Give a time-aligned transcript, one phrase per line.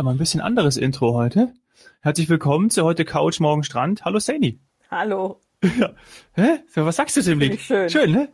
[0.00, 1.52] Ja, mal ein bisschen anderes Intro heute.
[2.00, 4.02] Herzlich willkommen zu heute Couch, morgen Strand.
[4.06, 4.58] Hallo Saini.
[4.90, 5.42] Hallo.
[5.78, 5.90] Ja.
[6.32, 6.60] Hä?
[6.68, 7.60] Für was sagst du dem Lied?
[7.60, 7.90] Schön.
[7.90, 8.30] Schön, ne?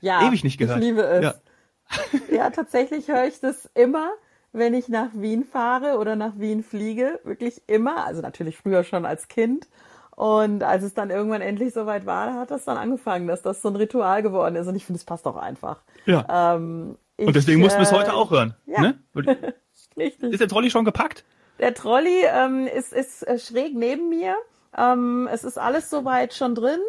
[0.00, 0.28] Ja.
[0.28, 0.78] Ewig nicht gehört.
[0.78, 1.24] Ich liebe es.
[1.24, 1.34] Ja.
[2.30, 4.10] Ja, tatsächlich höre ich das immer,
[4.52, 7.18] wenn ich nach Wien fahre oder nach Wien fliege.
[7.24, 8.06] Wirklich immer.
[8.06, 9.66] Also natürlich früher schon als Kind.
[10.14, 13.68] Und als es dann irgendwann endlich soweit war, hat das dann angefangen, dass das so
[13.70, 14.68] ein Ritual geworden ist.
[14.68, 15.82] Und ich finde, es passt auch einfach.
[16.06, 16.54] Ja.
[16.54, 18.54] Ähm, Und deswegen mussten wir es äh, heute auch hören.
[18.66, 18.80] ja.
[18.82, 18.98] Ne?
[19.98, 20.32] Richtig.
[20.32, 21.24] Ist der Trolley schon gepackt?
[21.58, 24.36] Der Trolley ähm, ist, ist äh, schräg neben mir.
[24.76, 26.80] Ähm, es ist alles soweit schon drin.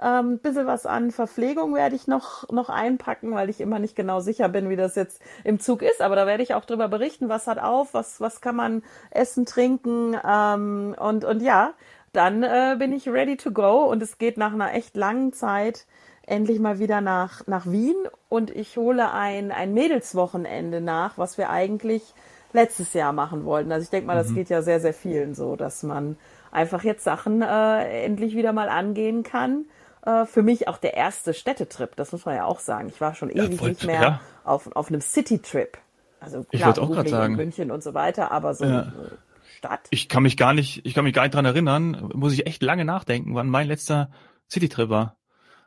[0.00, 3.96] Ähm, ein bisschen was an Verpflegung werde ich noch, noch einpacken, weil ich immer nicht
[3.96, 6.00] genau sicher bin, wie das jetzt im Zug ist.
[6.00, 9.44] Aber da werde ich auch drüber berichten, was hat auf, was, was kann man essen,
[9.44, 10.16] trinken.
[10.24, 11.72] Ähm, und, und ja,
[12.12, 13.84] dann äh, bin ich ready to go.
[13.84, 15.86] Und es geht nach einer echt langen Zeit
[16.26, 17.96] endlich mal wieder nach, nach Wien.
[18.28, 22.14] Und ich hole ein, ein Mädelswochenende nach, was wir eigentlich
[22.52, 23.72] letztes Jahr machen wollten.
[23.72, 26.16] Also ich denke mal, das geht ja sehr, sehr vielen so, dass man
[26.50, 29.66] einfach jetzt Sachen äh, endlich wieder mal angehen kann.
[30.04, 32.88] Äh, für mich auch der erste Städtetrip, das muss man ja auch sagen.
[32.88, 34.20] Ich war schon Ja, ewig voll, nicht mehr ja.
[34.44, 35.76] auf, auf einem City-Trip.
[36.20, 37.36] Also Ich klar, wollt's auch in sagen.
[37.36, 38.92] München und so weiter, aber so Ja.
[39.58, 39.80] Stadt.
[39.90, 42.10] Ich kann mich gar nicht, ich kann mich gar nicht dran erinnern.
[42.14, 44.10] Muss ich echt lange nachdenken, wann mein letzter
[44.48, 45.17] Citytrip war.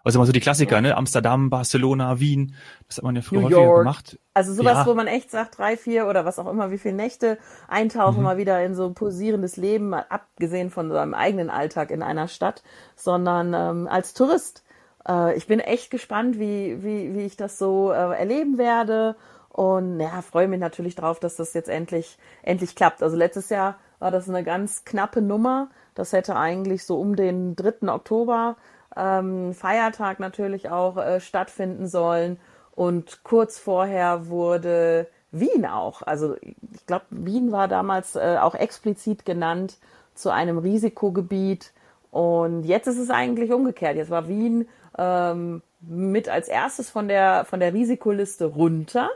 [0.04, 0.98] Also mal so die Klassiker, ne?
[0.98, 2.56] Amsterdam, Barcelona, Wien.
[2.88, 4.20] Das hat man ja früher häufiger gemacht.
[4.34, 4.86] Also sowas, Ja.
[4.88, 8.24] wo man echt sagt, drei, vier oder was auch immer, wie viele Nächte eintauchen, Mhm.
[8.24, 12.28] mal wieder in so ein posierendes Leben, mal abgesehen von seinem eigenen Alltag in einer
[12.28, 12.64] Stadt,
[12.96, 14.64] sondern ähm, als Tourist.
[15.08, 19.16] Äh, ich bin echt gespannt, wie, wie, wie ich das so äh, erleben werde.
[19.50, 23.04] Und ja, freue mich natürlich drauf, dass das jetzt endlich, endlich klappt.
[23.04, 25.70] Also letztes Jahr war das eine ganz knappe Nummer.
[25.94, 27.90] Das hätte eigentlich so um den 3.
[27.92, 28.56] Oktober,
[28.96, 32.40] ähm, Feiertag natürlich auch, äh, stattfinden sollen.
[32.76, 39.26] Und kurz vorher wurde Wien auch, also ich glaube, Wien war damals äh, auch explizit
[39.26, 39.78] genannt
[40.14, 41.74] zu einem Risikogebiet.
[42.12, 43.96] Und jetzt ist es eigentlich umgekehrt.
[43.96, 49.10] Jetzt war Wien ähm, mit als erstes von der, von der Risikoliste runter.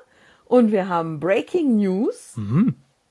[0.46, 2.34] Und wir haben Breaking News.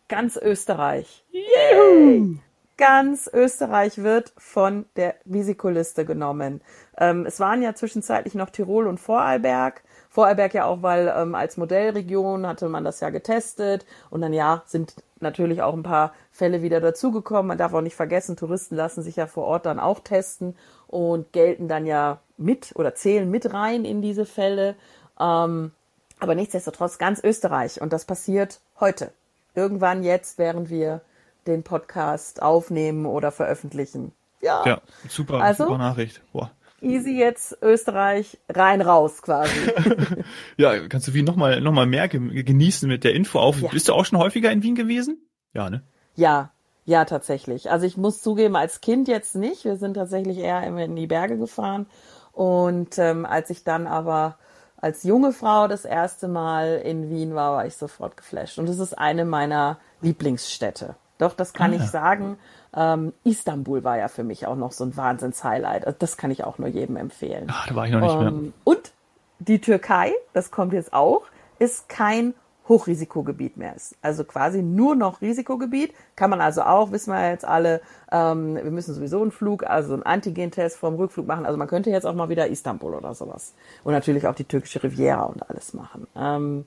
[0.09, 1.25] Ganz Österreich.
[1.31, 2.39] Yay!
[2.77, 6.61] Ganz Österreich wird von der Risikoliste genommen.
[6.99, 9.83] Ähm, es waren ja zwischenzeitlich noch Tirol und Vorarlberg.
[10.11, 13.87] Vorarlberg ja auch, weil ähm, als Modellregion hatte man das ja getestet.
[14.11, 17.47] Und dann ja, sind natürlich auch ein paar Fälle wieder dazugekommen.
[17.47, 20.57] Man darf auch nicht vergessen, Touristen lassen sich ja vor Ort dann auch testen
[20.89, 24.75] und gelten dann ja mit oder zählen mit rein in diese Fälle.
[25.21, 25.71] Ähm,
[26.19, 27.81] aber nichtsdestotrotz ganz Österreich.
[27.81, 29.13] Und das passiert heute.
[29.55, 31.03] Irgendwann jetzt, während wir
[31.47, 34.12] den Podcast aufnehmen oder veröffentlichen.
[34.41, 35.65] Ja, Ja, super, Also?
[35.65, 36.21] super Nachricht.
[36.32, 36.50] Boah.
[36.82, 39.53] easy jetzt Österreich rein raus quasi.
[40.56, 43.60] Ja, kannst du Wien nochmal noch mal mehr ge- genießen mit der Info auf.
[43.60, 43.69] Ja.
[43.69, 45.19] Bist du auch schon häufiger in Wien gewesen?
[45.54, 45.83] Ja, ne?
[46.15, 46.50] ja,
[46.84, 47.71] ja, tatsächlich.
[47.71, 49.65] Also ich muss zugeben, als Kind jetzt nicht.
[49.65, 51.87] Wir sind tatsächlich eher immer in die Berge gefahren.
[52.33, 54.37] Und ähm, als ich dann aber
[54.77, 58.59] als junge Frau das erste Mal in Wien war, war ich sofort geflasht.
[58.59, 60.94] Und es ist eine meiner Lieblingsstädte.
[61.19, 61.87] Doch, das kann Ah, ich ja.
[61.87, 62.39] sagen.
[62.77, 65.87] Ähm, Istanbul war ja für mich auch noch so ein Wahnsinns-Highlight.
[65.87, 67.47] Also das kann ich auch nur jedem empfehlen.
[67.49, 68.29] Ah, da war ich noch nicht mehr.
[68.29, 68.93] Ähm, und
[69.39, 71.23] die Türkei, das kommt jetzt auch,
[71.59, 72.35] ist kein
[72.69, 73.77] Hochrisikogebiet mehr.
[73.77, 75.93] Ist also quasi nur noch Risikogebiet.
[76.17, 79.93] Kann man also auch, wissen wir jetzt alle, ähm, wir müssen sowieso einen Flug, also
[79.93, 81.45] einen Antigentest vorm Rückflug machen.
[81.47, 83.53] Also man könnte jetzt auch mal wieder Istanbul oder sowas.
[83.85, 86.07] Und natürlich auch die türkische Riviera und alles machen.
[86.17, 86.65] Ähm,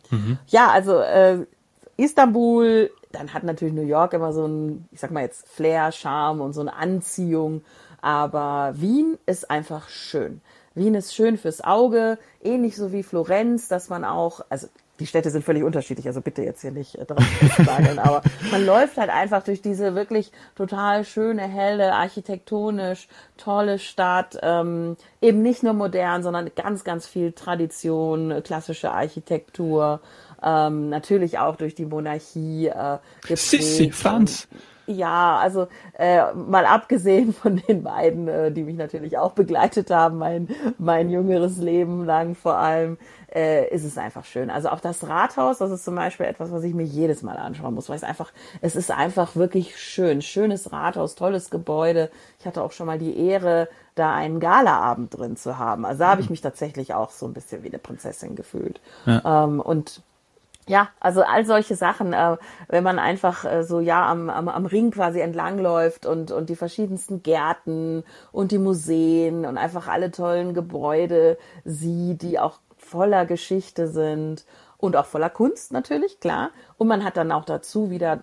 [0.48, 1.46] Ja, also äh,
[1.98, 6.42] Istanbul, dann hat natürlich New York immer so ein, ich sag mal jetzt Flair, Charme
[6.42, 7.64] und so eine Anziehung.
[8.02, 10.42] Aber Wien ist einfach schön.
[10.76, 14.68] Wien ist schön fürs Auge, ähnlich so wie Florenz, dass man auch, also
[15.00, 18.22] die Städte sind völlig unterschiedlich, also bitte jetzt hier nicht äh, drauf festnageln, aber
[18.52, 23.08] man läuft halt einfach durch diese wirklich total schöne, helle, architektonisch
[23.38, 30.00] tolle Stadt, ähm, eben nicht nur modern, sondern ganz, ganz viel Tradition, klassische Architektur,
[30.44, 33.40] ähm, natürlich auch durch die Monarchie äh, geprägt.
[33.40, 34.48] Sissi, Franz.
[34.90, 35.68] Ja, also
[36.00, 40.48] äh, mal abgesehen von den beiden, äh, die mich natürlich auch begleitet haben, mein,
[40.78, 42.98] mein jüngeres Leben lang vor allem,
[43.36, 44.50] äh, ist es einfach schön.
[44.50, 47.74] Also auch das Rathaus, das ist zum Beispiel etwas, was ich mir jedes Mal anschauen
[47.74, 48.32] muss, weil es einfach,
[48.62, 50.22] es ist einfach wirklich schön.
[50.22, 52.10] Schönes Rathaus, tolles Gebäude.
[52.40, 55.84] Ich hatte auch schon mal die Ehre, da einen Galaabend drin zu haben.
[55.84, 58.80] Also da habe ich mich tatsächlich auch so ein bisschen wie eine Prinzessin gefühlt.
[59.06, 60.02] Ähm, und
[60.68, 62.38] ja, also all solche Sachen, äh,
[62.68, 66.56] wenn man einfach äh, so ja am, am, am Ring quasi entlangläuft und, und die
[66.56, 73.88] verschiedensten Gärten und die Museen und einfach alle tollen Gebäude sieht, die auch voller Geschichte
[73.88, 74.46] sind
[74.78, 76.52] und auch voller Kunst natürlich, klar.
[76.78, 78.22] Und man hat dann auch dazu wieder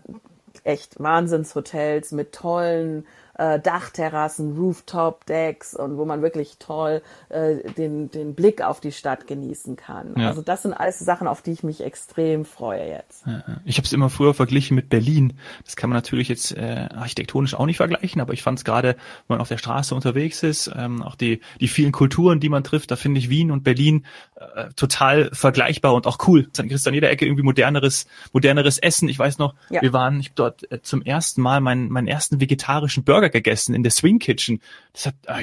[0.63, 3.07] echt Wahnsinnshotels mit tollen
[3.39, 9.27] äh, Dachterrassen, Rooftop-Decks und wo man wirklich toll äh, den, den Blick auf die Stadt
[9.27, 10.15] genießen kann.
[10.17, 10.29] Ja.
[10.29, 13.25] Also das sind alles Sachen, auf die ich mich extrem freue jetzt.
[13.65, 15.35] Ich habe es immer früher verglichen mit Berlin.
[15.65, 18.97] Das kann man natürlich jetzt äh, architektonisch auch nicht vergleichen, aber ich fand es gerade,
[19.27, 22.65] wenn man auf der Straße unterwegs ist, ähm, auch die, die vielen Kulturen, die man
[22.65, 26.49] trifft, da finde ich Wien und Berlin äh, total vergleichbar und auch cool.
[26.57, 29.09] Dann kriegst du an jeder Ecke irgendwie moderneres, moderneres Essen.
[29.09, 29.83] Ich weiß noch, ja.
[29.83, 33.75] wir waren ich dort äh, zum ersten Mal meinen, meinen ersten vegetarischen Burger Burger gegessen
[33.75, 34.61] in der Swing Kitchen.
[34.93, 35.39] Das hat, ah,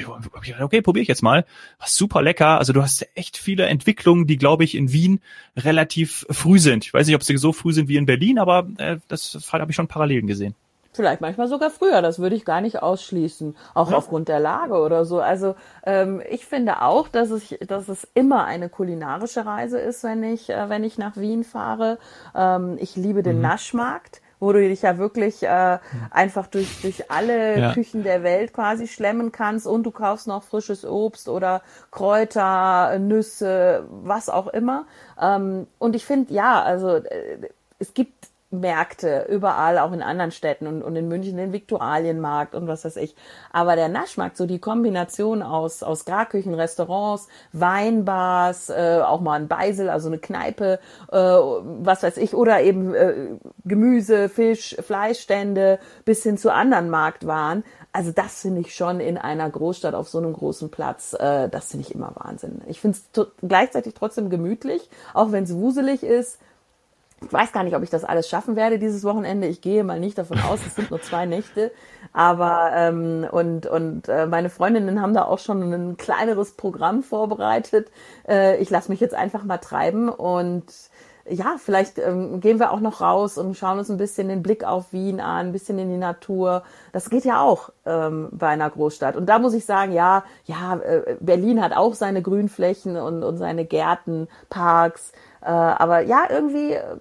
[0.62, 1.44] okay, probiere ich jetzt mal.
[1.78, 2.58] War super lecker.
[2.58, 5.20] Also du hast echt viele Entwicklungen, die, glaube ich, in Wien
[5.56, 6.84] relativ früh sind.
[6.84, 9.70] Ich weiß nicht, ob sie so früh sind wie in Berlin, aber äh, das, habe
[9.70, 10.54] ich schon Parallelen gesehen.
[10.94, 13.96] Vielleicht manchmal sogar früher, das würde ich gar nicht ausschließen, auch ja.
[13.96, 15.20] aufgrund der Lage oder so.
[15.20, 15.54] Also
[15.84, 20.50] ähm, ich finde auch, dass es, dass es immer eine kulinarische Reise ist, wenn ich,
[20.50, 21.98] äh, wenn ich nach Wien fahre.
[22.34, 23.42] Ähm, ich liebe den mhm.
[23.42, 25.78] Naschmarkt wo du dich ja wirklich äh,
[26.10, 27.72] einfach durch, durch alle ja.
[27.74, 31.62] Küchen der Welt quasi schlemmen kannst und du kaufst noch frisches Obst oder
[31.92, 34.86] Kräuter, Nüsse, was auch immer.
[35.20, 37.38] Ähm, und ich finde, ja, also äh,
[37.78, 42.68] es gibt Märkte überall, auch in anderen Städten und, und in München den Viktualienmarkt und
[42.68, 43.16] was weiß ich.
[43.50, 49.48] Aber der Naschmarkt, so die Kombination aus, aus Garküchen, Restaurants, Weinbars, äh, auch mal ein
[49.48, 50.78] Beisel, also eine Kneipe,
[51.10, 53.30] äh, was weiß ich, oder eben äh,
[53.64, 57.64] Gemüse, Fisch, Fleischstände bis hin zu anderen Marktwaren.
[57.92, 61.70] Also das finde ich schon in einer Großstadt auf so einem großen Platz, äh, das
[61.70, 62.62] finde ich immer Wahnsinn.
[62.66, 66.38] Ich finde es gleichzeitig trotzdem gemütlich, auch wenn es wuselig ist
[67.24, 69.46] ich weiß gar nicht, ob ich das alles schaffen werde dieses Wochenende.
[69.46, 71.72] Ich gehe mal nicht davon aus, es sind nur zwei Nächte.
[72.12, 77.90] Aber ähm, und und äh, meine Freundinnen haben da auch schon ein kleineres Programm vorbereitet.
[78.28, 80.64] Äh, ich lasse mich jetzt einfach mal treiben und
[81.28, 84.64] ja, vielleicht ähm, gehen wir auch noch raus und schauen uns ein bisschen den Blick
[84.64, 86.62] auf Wien an, ein bisschen in die Natur.
[86.92, 89.16] Das geht ja auch ähm, bei einer Großstadt.
[89.16, 93.38] Und da muss ich sagen, ja, ja, äh, Berlin hat auch seine Grünflächen und, und
[93.38, 95.12] seine Gärten, Parks.
[95.42, 96.96] Äh, aber ja, irgendwie, äh,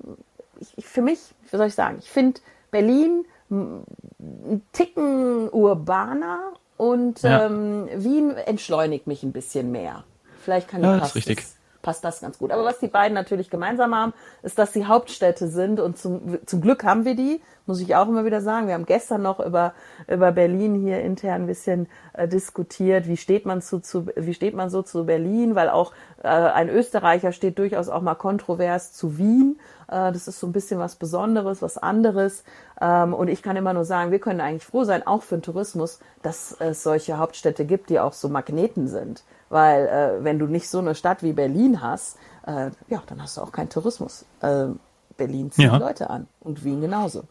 [0.76, 1.20] ich, für mich,
[1.50, 7.46] wie soll ich sagen, ich finde Berlin ein Ticken urbaner und ja.
[7.46, 10.04] ähm, Wien entschleunigt mich ein bisschen mehr.
[10.42, 11.38] Vielleicht kann ich ja, das ist richtig.
[11.38, 12.52] Das, passt das ganz gut.
[12.52, 14.14] Aber was die beiden natürlich gemeinsam haben,
[14.44, 18.10] ist, dass sie Hauptstädte sind und zum, zum Glück haben wir die, muss ich auch
[18.10, 18.68] immer wieder sagen.
[18.68, 19.74] Wir haben gestern noch über,
[20.10, 23.08] über Berlin hier intern ein bisschen äh, diskutiert.
[23.08, 25.56] Wie steht man zu, zu, wie steht man so zu Berlin?
[25.56, 29.58] Weil auch äh, ein Österreicher steht durchaus auch mal kontrovers zu Wien.
[29.88, 32.44] Äh, das ist so ein bisschen was Besonderes, was anderes.
[32.82, 35.44] Ähm, und ich kann immer nur sagen, wir können eigentlich froh sein, auch für den
[35.44, 39.24] Tourismus, dass es solche Hauptstädte gibt, die auch so Magneten sind.
[39.48, 43.38] Weil äh, wenn du nicht so eine Stadt wie Berlin hast, äh, ja, dann hast
[43.38, 44.26] du auch keinen Tourismus.
[44.42, 44.68] Äh,
[45.16, 45.78] Berlin zieht ja.
[45.78, 47.24] Leute an und Wien genauso.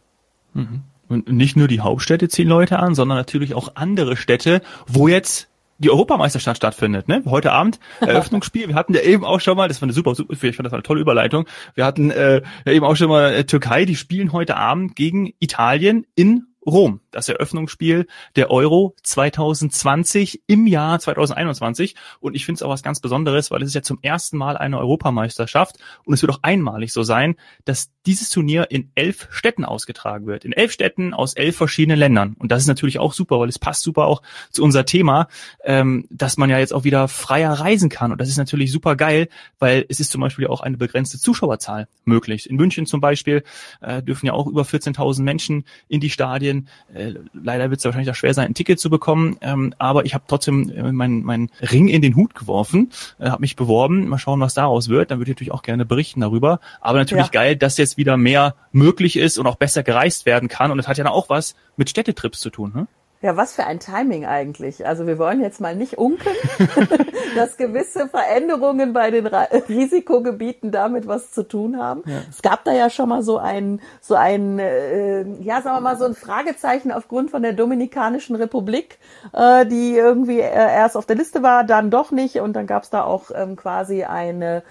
[0.53, 0.81] Mhm.
[1.07, 5.49] Und nicht nur die Hauptstädte ziehen Leute an, sondern natürlich auch andere Städte, wo jetzt
[5.77, 7.07] die Europameisterschaft stattfindet.
[7.07, 7.23] Ne?
[7.25, 8.67] Heute Abend Eröffnungsspiel.
[8.69, 10.71] Wir hatten ja eben auch schon mal, das war eine super, super ich fand das
[10.71, 11.45] war eine tolle Überleitung.
[11.75, 15.33] Wir hatten äh, ja eben auch schon mal äh, Türkei, die spielen heute Abend gegen
[15.39, 21.95] Italien in Rom, das Eröffnungsspiel der Euro 2020 im Jahr 2021.
[22.19, 24.57] Und ich finde es auch was ganz Besonderes, weil es ist ja zum ersten Mal
[24.57, 29.65] eine Europameisterschaft und es wird auch einmalig so sein, dass dieses Turnier in elf Städten
[29.65, 30.45] ausgetragen wird.
[30.45, 32.35] In elf Städten aus elf verschiedenen Ländern.
[32.39, 35.27] Und das ist natürlich auch super, weil es passt super auch zu unser Thema,
[35.63, 38.11] ähm, dass man ja jetzt auch wieder freier reisen kann.
[38.11, 39.27] Und das ist natürlich super geil,
[39.59, 42.49] weil es ist zum Beispiel auch eine begrenzte Zuschauerzahl möglich.
[42.49, 43.43] In München zum Beispiel
[43.81, 46.67] äh, dürfen ja auch über 14.000 Menschen in die Stadien Stadien.
[47.01, 50.13] Äh, leider wird es wahrscheinlich auch schwer sein, ein Ticket zu bekommen, ähm, aber ich
[50.13, 54.07] habe trotzdem äh, meinen mein Ring in den Hut geworfen, äh, habe mich beworben.
[54.07, 55.11] Mal schauen, was daraus wird.
[55.11, 56.59] Dann würde ich natürlich auch gerne berichten darüber.
[56.79, 57.31] Aber natürlich ja.
[57.31, 60.71] geil, dass jetzt wieder mehr möglich ist und auch besser gereist werden kann.
[60.71, 62.71] Und das hat ja dann auch was mit Städtetrips zu tun.
[62.75, 62.87] Ne?
[63.21, 64.87] Ja, was für ein Timing eigentlich.
[64.87, 66.31] Also wir wollen jetzt mal nicht unken,
[67.35, 72.01] dass gewisse Veränderungen bei den Risikogebieten damit was zu tun haben.
[72.07, 72.21] Ja.
[72.29, 75.97] Es gab da ja schon mal so ein, so ein, äh, ja, sagen wir mal
[75.97, 78.97] so ein Fragezeichen aufgrund von der Dominikanischen Republik,
[79.33, 82.37] äh, die irgendwie äh, erst auf der Liste war, dann doch nicht.
[82.37, 84.63] Und dann gab es da auch ähm, quasi eine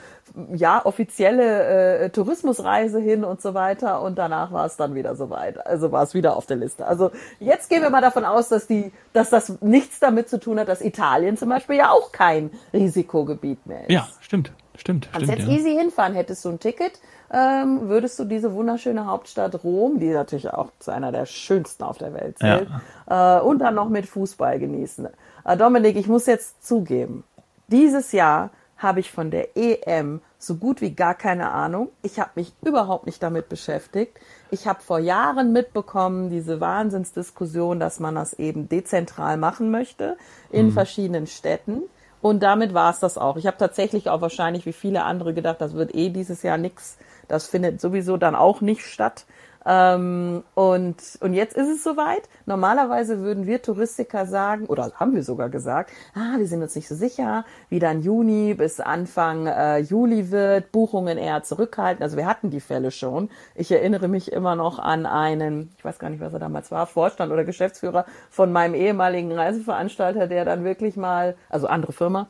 [0.54, 5.66] ja, offizielle äh, Tourismusreise hin und so weiter und danach war es dann wieder soweit.
[5.66, 6.86] Also war es wieder auf der Liste.
[6.86, 10.58] Also jetzt gehen wir mal davon aus, dass die, dass das nichts damit zu tun
[10.58, 13.90] hat, dass Italien zum Beispiel ja auch kein Risikogebiet mehr ist.
[13.90, 15.08] Ja, stimmt, stimmt.
[15.12, 15.56] Kannst stimmt, jetzt ja.
[15.56, 17.00] easy hinfahren, hättest du ein Ticket,
[17.32, 21.98] ähm, würdest du diese wunderschöne Hauptstadt Rom, die natürlich auch zu einer der schönsten auf
[21.98, 22.68] der Welt zählt,
[23.08, 23.38] ja.
[23.38, 25.08] äh, und dann noch mit Fußball genießen.
[25.44, 27.24] Äh, Dominik, ich muss jetzt zugeben,
[27.68, 31.90] dieses Jahr habe ich von der EM so gut wie gar keine Ahnung.
[32.02, 34.18] Ich habe mich überhaupt nicht damit beschäftigt.
[34.50, 40.16] Ich habe vor Jahren mitbekommen, diese Wahnsinnsdiskussion, dass man das eben dezentral machen möchte
[40.50, 40.72] in mhm.
[40.72, 41.82] verschiedenen Städten.
[42.22, 43.36] Und damit war es das auch.
[43.36, 46.96] Ich habe tatsächlich auch wahrscheinlich wie viele andere gedacht, das wird eh dieses Jahr nix.
[47.28, 49.26] Das findet sowieso dann auch nicht statt.
[49.66, 52.22] Ähm, und, und jetzt ist es soweit.
[52.46, 56.88] Normalerweise würden wir Touristiker sagen, oder haben wir sogar gesagt, ah, wir sind uns nicht
[56.88, 62.02] so sicher, wie dann Juni bis Anfang äh, Juli wird, Buchungen eher zurückhalten.
[62.02, 63.28] Also wir hatten die Fälle schon.
[63.54, 66.86] Ich erinnere mich immer noch an einen, ich weiß gar nicht, was er damals war,
[66.86, 72.28] Vorstand oder Geschäftsführer von meinem ehemaligen Reiseveranstalter, der dann wirklich mal, also andere Firma,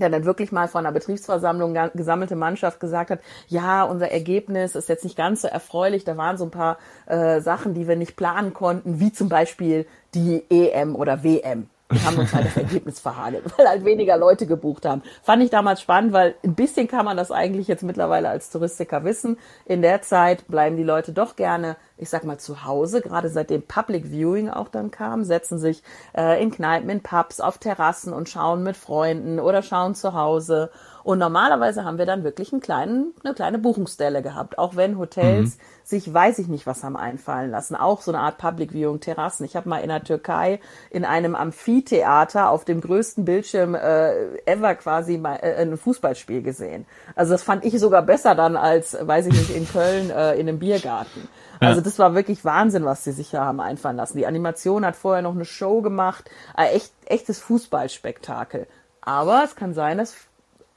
[0.00, 4.88] der dann wirklich mal von einer Betriebsversammlung gesammelte Mannschaft gesagt hat, ja, unser Ergebnis ist
[4.88, 8.16] jetzt nicht ganz so erfreulich, da waren so ein paar äh, Sachen, die wir nicht
[8.16, 11.68] planen konnten, wie zum Beispiel die EM oder WM.
[11.90, 15.02] Wir haben uns halt das Ergebnis verhagelt, weil halt weniger Leute gebucht haben.
[15.22, 19.04] Fand ich damals spannend, weil ein bisschen kann man das eigentlich jetzt mittlerweile als Touristiker
[19.04, 19.38] wissen.
[19.64, 23.62] In der Zeit bleiben die Leute doch gerne, ich sag mal, zu Hause, gerade seitdem
[23.62, 25.82] Public Viewing auch dann kam, setzen sich
[26.16, 30.70] äh, in Kneipen, in Pubs, auf Terrassen und schauen mit Freunden oder schauen zu Hause
[31.08, 35.56] und normalerweise haben wir dann wirklich einen kleinen, eine kleine Buchungsstelle gehabt, auch wenn Hotels
[35.56, 35.60] mhm.
[35.82, 37.76] sich, weiß ich nicht, was haben einfallen lassen.
[37.76, 39.46] Auch so eine Art Public Viewing Terrassen.
[39.46, 40.60] Ich habe mal in der Türkei
[40.90, 46.84] in einem Amphitheater auf dem größten Bildschirm äh, ever quasi mal, äh, ein Fußballspiel gesehen.
[47.14, 50.46] Also das fand ich sogar besser dann als, weiß ich nicht, in Köln äh, in
[50.46, 51.26] einem Biergarten.
[51.58, 54.18] Also das war wirklich Wahnsinn, was sie sich hier haben einfallen lassen.
[54.18, 58.66] Die Animation hat vorher noch eine Show gemacht, echt, echtes Fußballspektakel.
[59.00, 60.27] Aber es kann sein, dass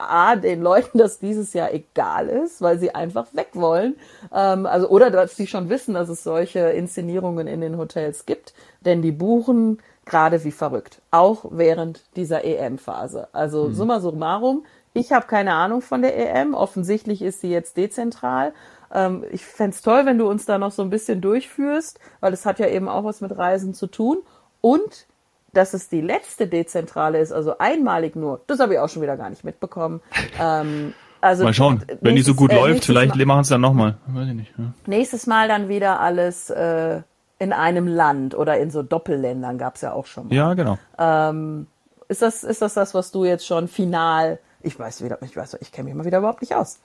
[0.08, 3.96] A, den Leuten das dieses Jahr egal ist, weil sie einfach weg wollen.
[4.32, 8.54] Ähm, also, oder dass sie schon wissen, dass es solche Inszenierungen in den Hotels gibt,
[8.80, 13.28] denn die buchen gerade wie verrückt, auch während dieser EM-Phase.
[13.32, 13.74] Also mhm.
[13.74, 16.54] summa summarum, ich habe keine Ahnung von der EM.
[16.54, 18.52] Offensichtlich ist sie jetzt dezentral.
[18.92, 22.44] Ähm, ich fände toll, wenn du uns da noch so ein bisschen durchführst, weil es
[22.44, 24.18] hat ja eben auch was mit Reisen zu tun.
[24.60, 25.06] Und
[25.52, 29.16] dass es die letzte Dezentrale ist, also einmalig nur, das habe ich auch schon wieder
[29.16, 30.00] gar nicht mitbekommen.
[30.40, 33.96] Ähm, also mal schauen, wenn die so gut äh, läuft, vielleicht machen es dann nochmal.
[34.08, 34.52] Weiß ich nicht.
[34.58, 34.72] Ja.
[34.86, 37.02] Nächstes Mal dann wieder alles äh,
[37.38, 40.34] in einem Land oder in so Doppelländern gab es ja auch schon mal.
[40.34, 40.78] Ja, genau.
[40.98, 41.68] Ähm,
[42.08, 44.40] ist das ist das das, was du jetzt schon final?
[44.62, 46.80] Ich weiß wieder, ich weiß, ich kenne mich mal wieder überhaupt nicht aus.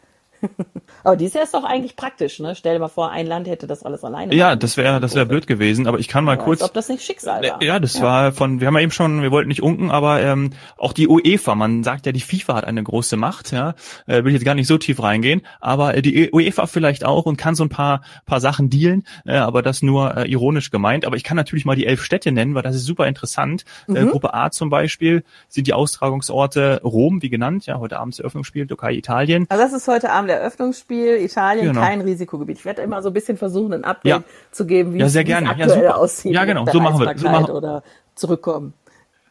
[1.03, 2.55] Aber dieses Jahr ist doch eigentlich praktisch, ne?
[2.55, 4.33] Stell dir mal vor, ein Land hätte das alles alleine.
[4.35, 6.61] Ja, das wäre das wäre blöd gewesen, aber ich kann mal aber kurz.
[6.61, 7.63] Als ob das nicht Schicksal war.
[7.63, 8.01] Ja, das ja.
[8.03, 11.07] war von, wir haben ja eben schon, wir wollten nicht unken, aber ähm, auch die
[11.07, 13.75] UEFA, man sagt ja, die FIFA hat eine große Macht, ja.
[14.05, 17.25] Äh, will ich jetzt gar nicht so tief reingehen, aber äh, die UEFA vielleicht auch
[17.25, 21.05] und kann so ein paar paar Sachen dealen, äh, aber das nur äh, ironisch gemeint.
[21.05, 23.65] Aber ich kann natürlich mal die elf Städte nennen, weil das ist super interessant.
[23.87, 23.97] Äh, mhm.
[23.97, 28.67] Äh, Gruppe A zum Beispiel sind die Austragungsorte Rom, wie genannt, ja, heute Abends Eröffnungsspiel,
[28.67, 29.45] Türkei, Italien.
[29.49, 31.81] Also das ist heute Abend am Eröffnungsspiel Italien genau.
[31.81, 32.57] kein Risikogebiet.
[32.57, 34.23] Ich werde immer so ein bisschen versuchen, ein Update ja.
[34.51, 36.33] zu geben, wie ja, es aktuell ja, aussieht.
[36.33, 37.17] Ja, genau, so machen wir.
[37.17, 37.51] So machen.
[37.51, 37.83] Oder
[38.15, 38.73] zurückkommen.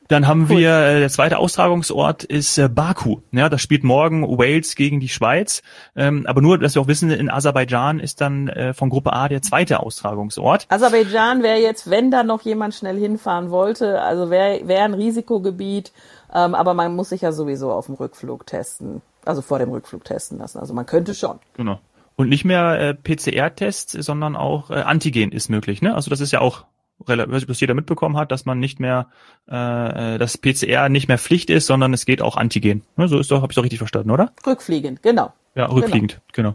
[0.09, 0.59] Dann haben cool.
[0.59, 3.19] wir, äh, der zweite Austragungsort ist äh, Baku.
[3.33, 5.63] Ja, das spielt morgen Wales gegen die Schweiz.
[5.97, 9.29] Ähm, aber nur, dass wir auch wissen, in Aserbaidschan ist dann äh, von Gruppe A
[9.29, 10.67] der zweite Austragungsort.
[10.69, 15.93] Aserbaidschan wäre jetzt, wenn da noch jemand schnell hinfahren wollte, also wäre wär ein Risikogebiet,
[16.33, 19.03] ähm, aber man muss sich ja sowieso auf dem Rückflug testen.
[19.27, 20.59] Also vor dem Rückflug testen lassen.
[20.59, 21.39] Also man könnte schon.
[21.55, 21.81] Genau.
[22.17, 25.83] Und nicht mehr äh, PCR-Test, sondern auch äh, Antigen ist möglich.
[25.83, 25.95] Ne?
[25.95, 26.65] Also das ist ja auch
[27.07, 29.09] relativ, was jeder mitbekommen hat, dass man nicht mehr,
[29.51, 32.83] äh, äh dass PCR nicht mehr Pflicht ist, sondern es geht auch Antigen.
[32.97, 33.09] Ne?
[33.09, 34.33] So ist doch, habe ich doch richtig verstanden, oder?
[34.47, 35.33] Rückfliegend, genau.
[35.55, 36.55] Ja, rückfliegend, genau.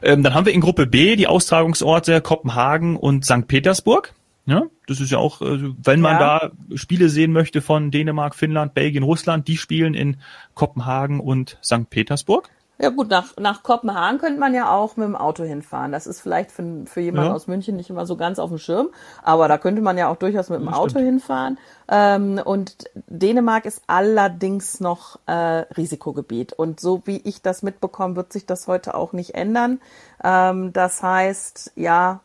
[0.00, 0.12] genau.
[0.14, 3.46] Ähm, dann haben wir in Gruppe B die Austragungsorte Kopenhagen und St.
[3.46, 4.14] Petersburg.
[4.44, 6.50] Ja, das ist ja auch, also wenn man ja.
[6.50, 10.16] da Spiele sehen möchte von Dänemark, Finnland, Belgien, Russland, die spielen in
[10.54, 11.88] Kopenhagen und St.
[11.88, 12.50] Petersburg.
[12.82, 15.92] Ja gut, nach, nach Kopenhagen könnte man ja auch mit dem Auto hinfahren.
[15.92, 17.34] Das ist vielleicht für, für jemanden ja.
[17.36, 18.88] aus München nicht immer so ganz auf dem Schirm,
[19.22, 21.04] aber da könnte man ja auch durchaus mit dem das Auto stimmt.
[21.04, 21.58] hinfahren.
[21.86, 26.54] Ähm, und Dänemark ist allerdings noch äh, Risikogebiet.
[26.54, 29.80] Und so wie ich das mitbekomme, wird sich das heute auch nicht ändern.
[30.24, 32.18] Ähm, das heißt, ja,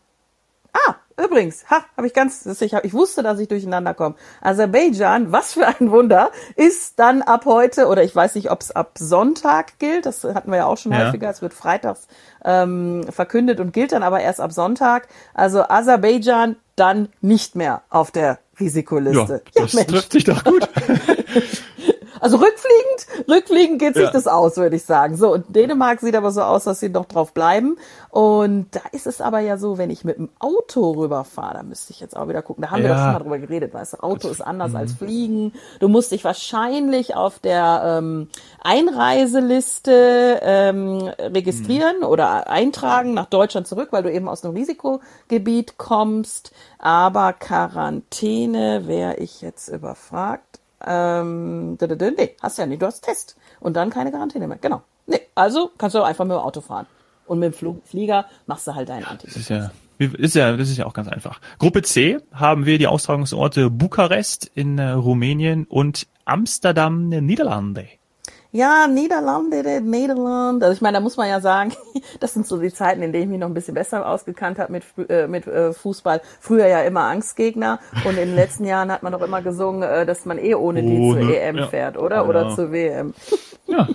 [0.73, 4.15] ah, Übrigens, ha, habe ich ganz, ich, hab, ich wusste, dass ich durcheinander komme.
[4.41, 8.71] Aserbaidschan, was für ein Wunder, ist dann ab heute, oder ich weiß nicht, ob es
[8.71, 11.07] ab Sonntag gilt, das hatten wir ja auch schon ja.
[11.07, 12.07] häufiger, es wird freitags
[12.45, 15.07] ähm, verkündet und gilt dann aber erst ab Sonntag.
[15.33, 19.41] Also Aserbaidschan dann nicht mehr auf der Risikoliste.
[19.55, 20.69] Ja, das ja, trifft sich doch gut.
[22.21, 24.11] Also rückfliegend, rückfliegend geht sich Ja.
[24.11, 25.15] das aus, würde ich sagen.
[25.17, 27.77] So, und Dänemark sieht aber so aus, dass sie noch drauf bleiben.
[28.09, 31.91] Und da ist es aber ja so, wenn ich mit dem Auto rüberfahre, da müsste
[31.93, 32.63] ich jetzt auch wieder gucken.
[32.63, 32.95] Da haben wir Ja.
[32.95, 35.53] doch schon mal drüber geredet, weißt du, Auto ist anders als Fliegen.
[35.79, 38.27] Du musst dich wahrscheinlich auf der ähm,
[38.63, 46.51] Einreiseliste ähm, registrieren oder eintragen nach Deutschland zurück, weil du eben aus einem Risikogebiet kommst.
[46.79, 50.59] Aber Quarantäne wäre ich jetzt überfragt.
[50.85, 53.35] Ähm, nee, hast ja nicht, du hast Test.
[53.59, 54.57] Und dann keine Quarantäne mehr.
[54.57, 54.83] Genau.
[55.07, 56.87] Nee, also kannst du einfach mit dem Auto fahren.
[57.25, 59.33] Und mit dem Flug Flieger machst du halt deinen Antigen.
[59.33, 61.41] Das ist ja, ist ja, das ist ja auch ganz einfach.
[61.59, 67.87] Gruppe C haben wir die Austragungsorte Bukarest in äh, Rumänien und Amsterdam, Niederlande.
[68.57, 70.63] Ja, Niederlande, der Niederland.
[70.63, 71.73] Also ich meine, da muss man ja sagen,
[72.19, 74.71] das sind so die Zeiten, in denen ich mich noch ein bisschen besser ausgekannt habe
[74.71, 76.21] mit, äh, mit äh, Fußball.
[76.39, 80.07] Früher ja immer Angstgegner und in den letzten Jahren hat man doch immer gesungen, äh,
[80.07, 81.67] dass man eh ohne die zur EM ja.
[81.67, 82.21] fährt, oder?
[82.21, 82.29] Genau.
[82.29, 83.13] Oder zur WM.
[83.69, 83.85] Ja,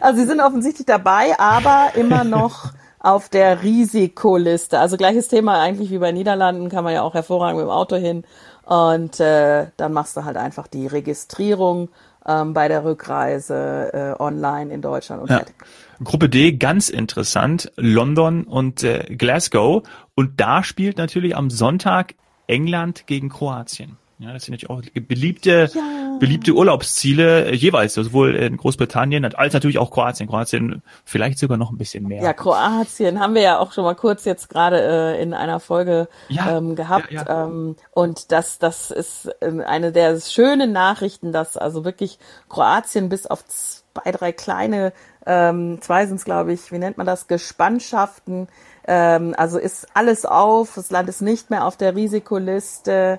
[0.00, 4.78] Also sie sind offensichtlich dabei, aber immer noch auf der Risikoliste.
[4.78, 7.96] Also gleiches Thema eigentlich wie bei Niederlanden, kann man ja auch hervorragend mit dem Auto
[7.96, 8.24] hin.
[8.64, 11.90] Und äh, dann machst du halt einfach die Registrierung
[12.26, 15.38] ähm, bei der Rückreise äh, online in Deutschland und ja.
[15.38, 15.54] fertig.
[16.02, 19.82] Gruppe D, ganz interessant, London und äh, Glasgow.
[20.14, 22.14] Und da spielt natürlich am Sonntag
[22.46, 23.96] England gegen Kroatien.
[24.22, 26.16] Ja, das sind natürlich auch beliebte, Ja.
[26.20, 30.28] beliebte Urlaubsziele äh, jeweils, sowohl in Großbritannien als natürlich auch Kroatien.
[30.28, 32.22] Kroatien vielleicht sogar noch ein bisschen mehr.
[32.22, 36.08] Ja, Kroatien haben wir ja auch schon mal kurz jetzt gerade äh, in einer Folge
[36.28, 37.10] Ja, ähm, gehabt.
[37.10, 37.44] ja, ja.
[37.46, 43.26] Ähm, und das, das ist ähm, eine der schönen Nachrichten, dass also wirklich Kroatien bis
[43.26, 44.92] auf zwei, drei kleine,
[45.26, 48.46] ähm, zwei sind es, glaube ich, wie nennt man das, Gespannschaften.
[48.86, 53.18] Ähm, also ist alles auf, das Land ist nicht mehr auf der Risikoliste.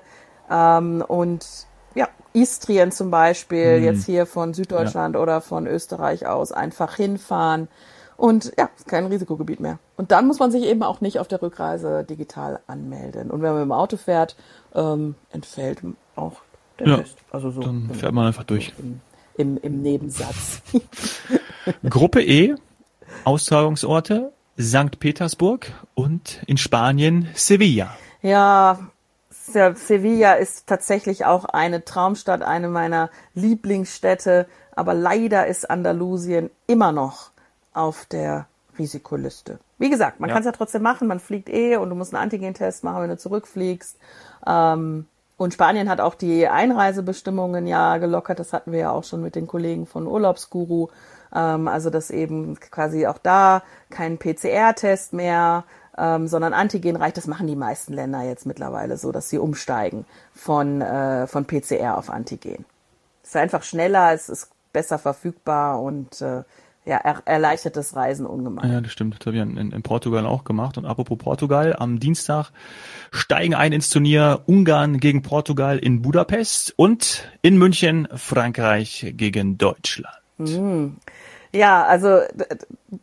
[0.50, 1.46] Ähm, und
[1.94, 7.68] ja, Istrien zum Beispiel, jetzt hier von Süddeutschland oder von Österreich aus einfach hinfahren.
[8.16, 9.78] Und ja, ist kein Risikogebiet mehr.
[9.96, 13.30] Und dann muss man sich eben auch nicht auf der Rückreise digital anmelden.
[13.30, 14.36] Und wenn man mit dem Auto fährt,
[14.74, 15.80] ähm, entfällt
[16.14, 16.34] auch
[16.78, 17.16] der Ja, Test.
[17.32, 18.72] Also so Dann fährt man einfach durch.
[18.78, 19.00] im,
[19.36, 20.62] im, im Nebensatz.
[21.88, 22.54] Gruppe E,
[23.24, 25.00] Austragungsorte St.
[25.00, 27.96] Petersburg und in Spanien Sevilla.
[28.22, 28.78] Ja,
[29.52, 34.46] Sevilla ist tatsächlich auch eine Traumstadt, eine meiner Lieblingsstädte.
[34.74, 37.30] Aber leider ist Andalusien immer noch
[37.72, 38.46] auf der
[38.78, 39.58] Risikoliste.
[39.78, 40.34] Wie gesagt, man Ja.
[40.34, 41.08] kann es ja trotzdem machen.
[41.08, 43.98] Man fliegt eh und du musst einen Antigentest machen, wenn du zurückfliegst.
[44.46, 48.38] Ähm, und Spanien hat auch die Einreisebestimmungen ja gelockert.
[48.38, 50.88] Das hatten wir ja auch schon mit den Kollegen von Urlaubsguru.
[51.34, 55.64] Ähm, also, dass eben quasi auch da kein PCR-Test mehr,
[55.98, 57.16] ähm, sondern Antigen reicht.
[57.16, 60.04] Das machen die meisten Länder jetzt mittlerweile so, dass sie umsteigen
[60.34, 62.64] von, äh, von PCR auf Antigen.
[63.22, 66.42] Es ist einfach schneller, es ist besser verfügbar und äh,
[66.86, 68.70] ja, er, erleichtert das Reisen ungemein.
[68.70, 69.16] Ja, das stimmt.
[69.18, 70.76] Das habe ich in, in, in Portugal auch gemacht.
[70.76, 72.50] Und apropos Portugal, am Dienstag
[73.10, 80.14] steigen ein ins Turnier Ungarn gegen Portugal in Budapest und in München Frankreich gegen Deutschland.
[81.54, 82.20] Ja, also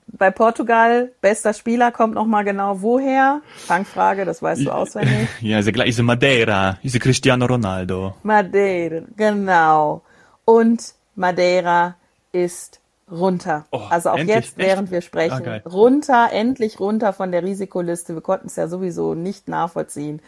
[0.07, 3.41] bei Portugal, bester Spieler kommt noch mal genau woher?
[3.55, 5.29] Fangfrage, das weißt du auswendig.
[5.41, 8.13] Ja, ist gleich ist Madeira, ist Cristiano Ronaldo.
[8.23, 10.01] Madeira, genau.
[10.45, 11.95] Und Madeira
[12.33, 13.65] ist runter.
[13.71, 14.67] Oh, also auch endlich, jetzt, echt?
[14.67, 15.61] während wir Ah, sprechen, geil.
[15.65, 18.13] runter, endlich runter von der Risikoliste.
[18.13, 20.21] Wir konnten es ja sowieso nicht nachvollziehen.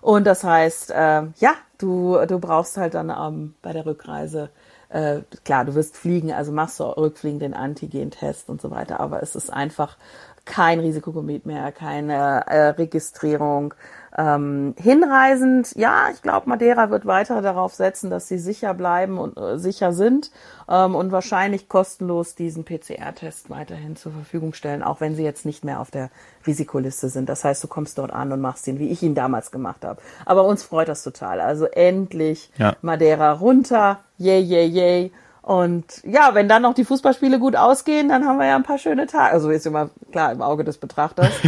[0.00, 4.50] Und das heißt, äh, ja, du, du brauchst halt dann ähm, bei der Rückreise,
[4.88, 9.22] äh, klar, du wirst fliegen, also machst du rückfliegend den Antigen-Test und so weiter, aber
[9.22, 9.96] es ist einfach
[10.44, 13.74] kein Risikogebiet mehr, keine äh, Registrierung.
[14.20, 19.38] Ähm, hinreisend, ja, ich glaube, Madeira wird weiter darauf setzen, dass sie sicher bleiben und
[19.38, 20.32] äh, sicher sind
[20.68, 25.64] ähm, und wahrscheinlich kostenlos diesen PCR-Test weiterhin zur Verfügung stellen, auch wenn sie jetzt nicht
[25.64, 26.10] mehr auf der
[26.48, 27.28] Risikoliste sind.
[27.28, 30.00] Das heißt, du kommst dort an und machst ihn, wie ich ihn damals gemacht habe.
[30.26, 31.40] Aber uns freut das total.
[31.40, 32.74] Also endlich Ja.
[32.82, 35.12] Madeira runter, yay, yay, yay.
[35.42, 38.78] Und ja, wenn dann noch die Fußballspiele gut ausgehen, dann haben wir ja ein paar
[38.78, 39.32] schöne Tage.
[39.32, 41.30] Also ist immer klar im Auge des Betrachters.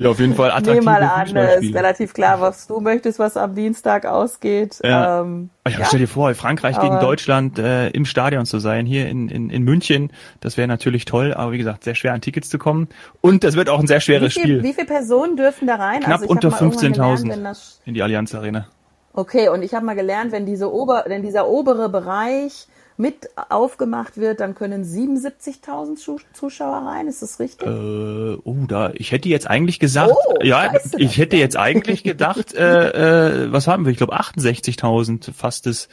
[0.00, 3.18] Ja, auf jeden Fall Ich attraktive nehme mal an, ist relativ klar, was du möchtest,
[3.18, 4.78] was am Dienstag ausgeht.
[4.84, 5.22] Ja.
[5.22, 9.28] Ähm, ja, stell dir vor, Frankreich gegen Deutschland äh, im Stadion zu sein, hier in,
[9.28, 12.58] in, in München, das wäre natürlich toll, aber wie gesagt, sehr schwer an Tickets zu
[12.58, 12.88] kommen.
[13.20, 14.62] Und das wird auch ein sehr wie, schweres viel, Spiel.
[14.62, 16.00] wie viele Personen dürfen da rein?
[16.00, 18.68] Knapp also unter mal irgendwann gelernt, 15.000 wenn das- in die Allianz Arena.
[19.14, 24.16] Okay, und ich habe mal gelernt, wenn diese Ober, wenn dieser obere Bereich mit aufgemacht
[24.16, 27.06] wird, dann können 77.000 Zuschauer rein.
[27.06, 27.66] Ist das richtig?
[27.66, 32.54] Äh, oh, da, ich hätte jetzt eigentlich gesagt, oh, ja, ich hätte jetzt eigentlich gedacht,
[32.54, 33.92] äh, äh, was haben wir?
[33.92, 35.88] Ich glaube 68.000 fast das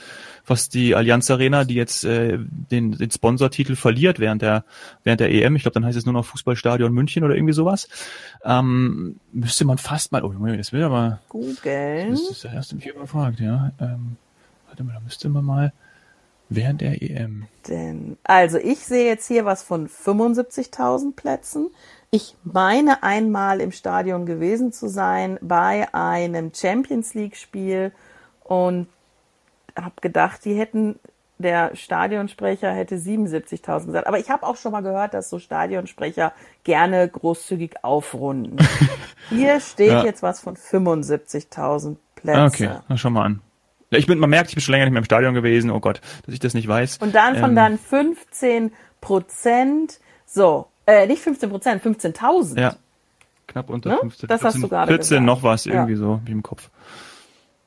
[0.47, 4.63] was die Allianz Arena, die jetzt äh, den, den Sponsortitel verliert während der
[5.03, 5.55] während der EM.
[5.55, 7.87] Ich glaube, dann heißt es nur noch Fußballstadion München oder irgendwie sowas.
[8.43, 11.19] Ähm, müsste man fast mal, oh das will aber.
[11.29, 12.11] Google.
[12.11, 13.71] Das ist der erste mich immer fragt, ja.
[13.79, 14.17] Ähm,
[14.67, 15.73] warte mal, da müsste man mal
[16.49, 17.47] während der EM.
[17.67, 21.69] Denn, also ich sehe jetzt hier was von 75.000 Plätzen.
[22.12, 27.91] Ich meine einmal im Stadion gewesen zu sein bei einem Champions League Spiel
[28.43, 28.88] und
[29.75, 30.99] habe gedacht, die hätten,
[31.38, 34.08] der Stadionsprecher hätte 77.000 gesagt.
[34.08, 36.31] Aber ich habe auch schon mal gehört, dass so Stadionsprecher
[36.63, 38.58] gerne großzügig aufrunden.
[39.29, 40.05] Hier steht ja.
[40.05, 42.45] jetzt was von 75.000 Plätzen.
[42.45, 43.41] Okay, na schau mal an.
[43.91, 45.71] Ich bin, man merkt, ich bin schon länger nicht mehr im Stadion gewesen.
[45.71, 46.97] Oh Gott, dass ich das nicht weiß.
[46.97, 48.71] Und dann von ähm, dann 15
[49.01, 52.59] Prozent, so, äh, nicht 15 Prozent, 15.000.
[52.59, 52.75] Ja,
[53.47, 53.97] knapp unter ne?
[54.01, 54.27] 15.
[54.27, 55.25] Das 14, hast du gerade 14 gesagt.
[55.25, 55.99] noch was, irgendwie ja.
[55.99, 56.69] so, wie im Kopf.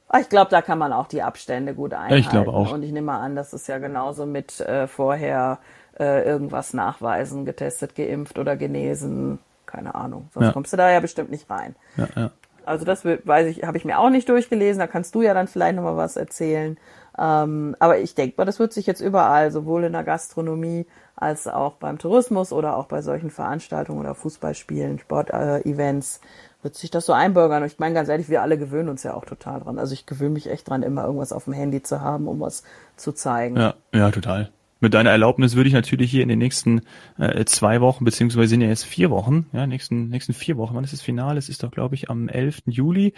[0.08, 2.14] Ah, ich glaube, da kann man auch die Abstände gut einhalten.
[2.16, 2.72] Ich glaube auch.
[2.72, 5.58] Und ich nehme mal an, das ist ja genauso mit äh, vorher
[5.98, 9.38] äh, irgendwas nachweisen, getestet, geimpft oder genesen.
[9.66, 10.28] Keine Ahnung.
[10.32, 10.52] Sonst ja.
[10.52, 11.76] kommst du da ja bestimmt nicht rein.
[11.98, 12.30] Ja, ja.
[12.68, 14.78] Also das weiß ich, habe ich mir auch nicht durchgelesen.
[14.78, 16.76] Da kannst du ja dann vielleicht nochmal was erzählen.
[17.18, 21.48] Ähm, aber ich denke mal, das wird sich jetzt überall, sowohl in der Gastronomie als
[21.48, 27.06] auch beim Tourismus oder auch bei solchen Veranstaltungen oder Fußballspielen, Sportevents, äh, wird sich das
[27.06, 27.62] so einbürgern.
[27.62, 29.78] Und ich meine ganz ehrlich, wir alle gewöhnen uns ja auch total dran.
[29.78, 32.62] Also ich gewöhne mich echt dran, immer irgendwas auf dem Handy zu haben, um was
[32.96, 33.56] zu zeigen.
[33.56, 34.50] Ja, ja, total.
[34.80, 36.82] Mit deiner Erlaubnis würde ich natürlich hier in den nächsten
[37.18, 40.84] äh, zwei Wochen, beziehungsweise sind ja jetzt vier Wochen, ja, nächsten, nächsten vier Wochen, wann
[40.84, 41.38] ist das Finale?
[41.38, 42.62] Es ist doch, glaube ich, am 11.
[42.66, 43.14] Juli,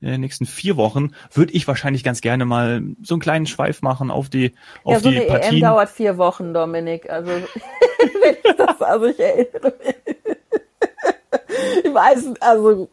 [0.00, 3.82] in den nächsten vier Wochen, würde ich wahrscheinlich ganz gerne mal so einen kleinen Schweif
[3.82, 4.52] machen auf die,
[4.84, 5.54] auf ja, so die eine Partien.
[5.56, 7.10] EM dauert vier Wochen, Dominik.
[7.10, 9.96] Also, wenn ich das, also ich erinnere mich
[11.84, 12.88] ich weiß, also.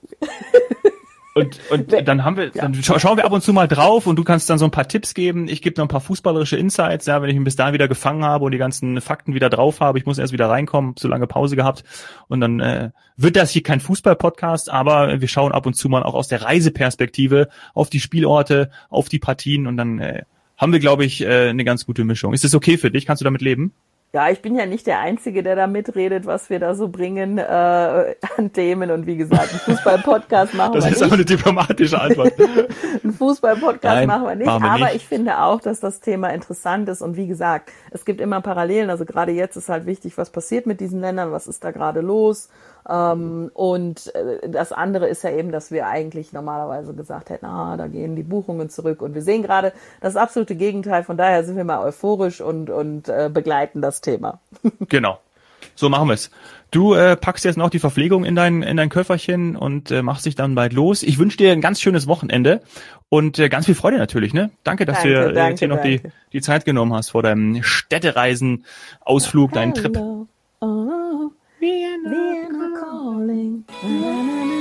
[1.39, 4.15] Und, und dann haben wir, dann scha schauen wir ab und zu mal drauf und
[4.15, 5.47] du kannst dann so ein paar Tipps geben.
[5.47, 8.23] Ich gebe noch ein paar fußballerische Insights, ja, wenn ich mich bis dahin wieder gefangen
[8.23, 9.97] habe und die ganzen Fakten wieder drauf habe.
[9.97, 11.83] Ich muss erst wieder reinkommen, so lange Pause gehabt.
[12.27, 16.03] Und dann äh, wird das hier kein Fußball-Podcast, aber wir schauen ab und zu mal
[16.03, 20.23] auch aus der Reiseperspektive auf die Spielorte, auf die Partien und dann äh,
[20.57, 22.33] haben wir, glaube ich, äh, eine ganz gute Mischung.
[22.33, 23.05] Ist das okay für dich?
[23.05, 23.73] Kannst du damit leben?
[24.11, 27.37] Ja, ich bin ja nicht der Einzige, der da mitredet, was wir da so bringen
[27.37, 27.43] äh,
[28.37, 28.89] an Themen.
[28.89, 30.99] Und wie gesagt, einen Fußball-Podcast machen das wir nicht.
[30.99, 32.33] Das ist aber eine diplomatische Antwort.
[33.03, 34.47] einen Fußball-Podcast machen wir nicht.
[34.47, 34.95] Machen wir aber nicht.
[34.95, 37.03] ich finde auch, dass das Thema interessant ist.
[37.03, 38.89] Und wie gesagt, es gibt immer Parallelen.
[38.89, 42.01] Also gerade jetzt ist halt wichtig, was passiert mit diesen Ländern, was ist da gerade
[42.01, 42.49] los.
[42.89, 47.77] Ähm, und äh, das andere ist ja eben, dass wir eigentlich normalerweise gesagt hätten, ah,
[47.77, 49.01] da gehen die Buchungen zurück.
[49.01, 51.03] Und wir sehen gerade das absolute Gegenteil.
[51.03, 54.39] Von daher sind wir mal euphorisch und, und äh, begleiten das Thema.
[54.89, 55.19] genau.
[55.75, 56.31] So machen wir es.
[56.71, 60.25] Du äh, packst jetzt noch die Verpflegung in dein, in dein Köfferchen und äh, machst
[60.25, 61.03] dich dann bald los.
[61.03, 62.61] Ich wünsche dir ein ganz schönes Wochenende
[63.09, 64.33] und äh, ganz viel Freude natürlich.
[64.33, 64.51] Ne?
[64.63, 66.01] Danke, dass danke, du äh, jetzt hier noch die,
[66.33, 69.97] die Zeit genommen hast vor deinem Städtereisen-Ausflug, deinen Trip.
[73.29, 74.58] darling.